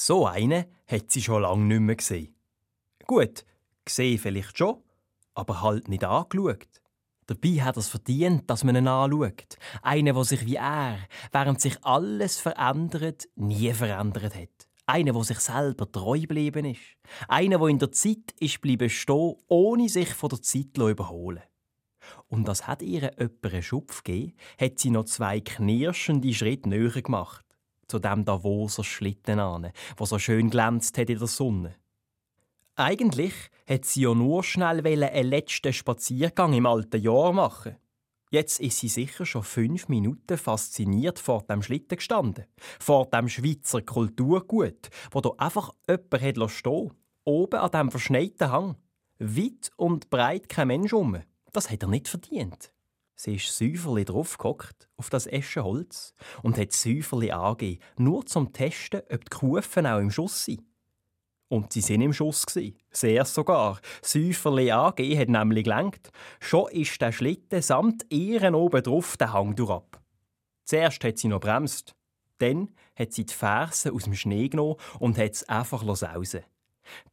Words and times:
So 0.00 0.28
einen 0.28 0.64
hat 0.86 1.10
sie 1.10 1.20
schon 1.20 1.42
lange 1.42 1.64
nicht 1.64 1.80
mehr 1.80 1.96
gesehen. 1.96 2.32
Gut, 3.04 3.44
gesehen 3.84 4.20
vielleicht 4.20 4.56
schon, 4.56 4.80
aber 5.34 5.60
halt 5.60 5.88
nicht 5.88 6.04
angeschaut. 6.04 6.68
Dabei 7.26 7.62
hat 7.62 7.76
er 7.76 7.80
es 7.80 7.88
verdient, 7.88 8.48
dass 8.48 8.62
man 8.62 8.76
ihn 8.76 8.86
anschaut. 8.86 9.58
Einer, 9.82 10.12
der 10.12 10.22
sich 10.22 10.46
wie 10.46 10.54
er, 10.54 11.00
während 11.32 11.60
sich 11.60 11.84
alles 11.84 12.38
verändert, 12.38 13.28
nie 13.34 13.74
verändert 13.74 14.36
hat. 14.36 14.68
Einer, 14.86 15.14
der 15.14 15.24
sich 15.24 15.40
selber 15.40 15.90
treu 15.90 16.20
geblieben 16.20 16.66
ist. 16.66 16.80
Einer, 17.26 17.58
der 17.58 17.66
in 17.66 17.80
der 17.80 17.90
Zeit 17.90 18.36
ist 18.38 18.60
bleiben 18.60 18.88
stehen, 18.88 19.34
ohne 19.48 19.88
sich 19.88 20.14
von 20.14 20.28
der 20.28 20.40
Zeit 20.40 20.76
zu 20.76 20.88
überholen. 20.88 21.42
Und 22.28 22.46
das 22.46 22.68
hat 22.68 22.82
ihr 22.82 23.10
jemand 23.18 23.44
einen 23.44 23.62
Schupf 23.64 24.04
gegeben, 24.04 24.36
hat 24.60 24.78
sie 24.78 24.90
noch 24.90 25.06
zwei 25.06 25.40
knirschende 25.40 26.32
Schritte 26.32 26.68
näher 26.68 27.02
gemacht. 27.02 27.44
Zu 27.88 27.98
dem 27.98 28.24
Davoser 28.24 28.84
Schlitten 28.84 29.40
an, 29.40 29.72
wo 29.96 30.04
so 30.04 30.18
schön 30.18 30.50
glänzt 30.50 30.98
hat 30.98 31.08
in 31.08 31.18
der 31.18 31.26
Sonne. 31.26 31.74
Eigentlich 32.76 33.34
hat 33.68 33.86
sie 33.86 34.02
ja 34.02 34.14
nur 34.14 34.44
schnell 34.44 34.86
einen 34.86 35.26
letzten 35.26 35.72
Spaziergang 35.72 36.52
im 36.52 36.66
alten 36.66 37.02
Jahr 37.02 37.32
machen. 37.32 37.76
Jetzt 38.30 38.60
ist 38.60 38.78
sie 38.78 38.88
sicher 38.88 39.24
schon 39.24 39.42
fünf 39.42 39.88
Minuten 39.88 40.36
fasziniert 40.36 41.18
vor 41.18 41.42
dem 41.42 41.62
Schlitten 41.62 41.96
gestanden. 41.96 42.44
Vor 42.78 43.06
dem 43.06 43.28
Schweizer 43.28 43.80
Kulturgut, 43.80 44.90
wo 45.10 45.20
da 45.20 45.30
einfach 45.38 45.72
jemand 45.88 46.22
hat 46.22 46.50
stehen 46.50 46.92
Oben 47.24 47.60
an 47.60 47.70
dem 47.70 47.90
verschneiten 47.90 48.52
Hang. 48.52 48.76
Weit 49.18 49.70
und 49.76 50.08
breit 50.10 50.48
kein 50.48 50.68
Mensch 50.68 50.92
um. 50.92 51.18
Das 51.52 51.70
hat 51.70 51.82
er 51.82 51.88
nicht 51.88 52.08
verdient. 52.08 52.72
Sie 53.20 53.34
ist 53.34 53.56
säuferli 53.58 54.04
draufgehockt, 54.04 54.88
auf 54.96 55.10
das 55.10 55.26
Eschenholz, 55.26 56.14
und 56.44 56.56
hat 56.56 56.72
säuferli 56.72 57.32
angegeben, 57.32 57.82
nur 57.96 58.24
zum 58.26 58.52
Testen, 58.52 59.02
ob 59.12 59.24
die 59.24 59.36
Kufen 59.36 59.86
auch 59.86 59.98
im 59.98 60.12
Schuss 60.12 60.44
sind. 60.44 60.62
Und 61.48 61.72
sie 61.72 61.80
sind 61.80 62.00
im 62.02 62.12
Schuss. 62.12 62.44
Sehr 62.92 63.24
sogar. 63.24 63.80
Säuferli 64.02 64.70
AG 64.70 65.00
hat 65.18 65.28
nämlich 65.30 65.64
gelenkt. 65.64 66.12
Schon 66.38 66.70
ist 66.70 67.00
der 67.00 67.10
Schlitten 67.10 67.60
samt 67.60 68.06
ihren 68.08 68.54
oben 68.54 68.84
drauf 68.84 69.16
den 69.16 69.32
Hang 69.32 69.56
durchab. 69.56 70.00
Zuerst 70.64 71.02
hat 71.02 71.18
sie 71.18 71.28
noch 71.28 71.40
bremst. 71.40 71.96
Dann 72.38 72.70
hat 72.94 73.14
sie 73.14 73.26
die 73.26 73.34
Fersen 73.34 73.94
aus 73.94 74.04
dem 74.04 74.14
Schnee 74.14 74.48
genommen 74.48 74.76
und 75.00 75.18
hat 75.18 75.32
es 75.32 75.48
einfach 75.48 75.82
sausen. 75.96 76.44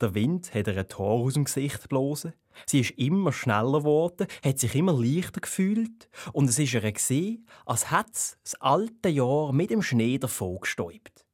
Der 0.02 0.14
Wind 0.16 0.54
hat 0.54 0.68
ihr 0.68 0.78
ein 0.78 0.88
Tor 0.88 1.22
aus 1.22 1.34
dem 1.34 1.46
Gesicht 1.46 1.84
geblasen. 1.84 2.34
Sie 2.66 2.80
ist 2.80 2.92
immer 2.92 3.34
schneller 3.34 3.80
geworden, 3.80 4.28
hat 4.44 4.60
sich 4.60 4.76
immer 4.76 4.94
leichter 4.94 5.42
gefühlt 5.42 6.10
und 6.34 6.50
es 6.50 6.60
ist 6.60 6.74
ihr 6.74 7.38
als 7.66 7.92
hätte 7.92 8.12
das 8.44 8.56
alte 8.60 9.10
Jahr 9.10 9.52
mit 9.52 9.70
dem 9.70 9.82
Schnee 9.82 10.18
davon 10.18 10.60
gestäubt. 10.62 11.26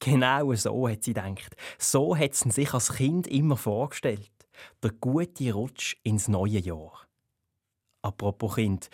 Genau 0.00 0.52
so 0.54 0.88
hat 0.88 1.02
sie 1.04 1.14
gedacht. 1.14 1.56
So 1.78 2.16
hat 2.16 2.34
sie 2.34 2.50
sich 2.50 2.74
als 2.74 2.92
Kind 2.92 3.26
immer 3.26 3.56
vorgestellt. 3.56 4.30
Der 4.82 4.90
gute 4.92 5.52
Rutsch 5.52 5.96
ins 6.02 6.28
neue 6.28 6.58
Jahr. 6.58 7.06
Apropos 8.02 8.56
Kind. 8.56 8.90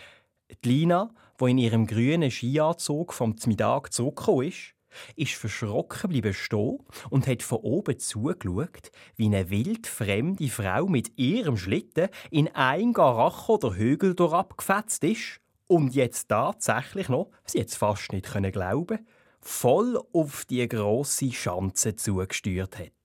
Die 0.65 0.69
Lina, 0.69 1.13
die 1.41 1.51
in 1.51 1.59
ihrem 1.59 1.87
grünen 1.87 2.31
Skianzug 2.31 3.13
vom 3.13 3.35
Mittag 3.47 3.93
zurückgekommen 3.93 4.49
ist, 4.49 4.75
ist 5.17 5.35
verschrocken 5.35 6.11
bleiben 6.11 6.35
stehen 6.35 6.79
und 7.11 7.27
hat 7.27 7.43
von 7.43 7.59
oben 7.59 7.99
zugeschaut, 7.99 8.91
wie 9.17 9.27
eine 9.27 9.51
wildfremde 9.51 10.49
Frau 10.49 10.87
mit 10.87 11.19
ihrem 11.19 11.57
Schlitten 11.57 12.09
in 12.31 12.49
ein 12.55 12.93
Garach 12.93 13.49
oder 13.49 13.75
Hügel 13.75 14.15
abgefetzt 14.21 15.05
ist 15.05 15.41
und 15.67 15.95
jetzt 15.95 16.29
tatsächlich 16.29 17.09
noch, 17.09 17.31
sie 17.45 17.59
jetzt 17.59 17.77
fast 17.77 18.13
nicht 18.13 18.33
glauben 18.53 19.07
voll 19.41 20.01
auf 20.13 20.45
die 20.45 20.67
grosse 20.69 21.33
Schanze 21.33 21.97
zugesteuert 21.97 22.79
hat. 22.79 23.00